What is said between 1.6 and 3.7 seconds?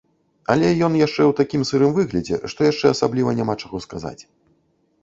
сырым выглядзе, што яшчэ асабліва няма